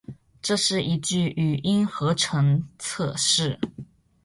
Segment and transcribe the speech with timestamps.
[0.41, 3.59] 这是一句语音合成测试